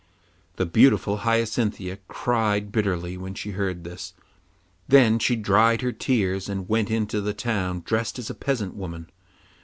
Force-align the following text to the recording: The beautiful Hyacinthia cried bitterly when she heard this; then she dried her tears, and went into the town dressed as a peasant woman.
The 0.55 0.65
beautiful 0.65 1.17
Hyacinthia 1.17 1.99
cried 2.07 2.71
bitterly 2.71 3.17
when 3.17 3.35
she 3.35 3.51
heard 3.51 3.83
this; 3.83 4.15
then 4.87 5.19
she 5.19 5.35
dried 5.35 5.81
her 5.81 5.91
tears, 5.91 6.49
and 6.49 6.67
went 6.67 6.89
into 6.89 7.21
the 7.21 7.35
town 7.35 7.83
dressed 7.85 8.17
as 8.17 8.27
a 8.31 8.33
peasant 8.33 8.73
woman. 8.75 9.11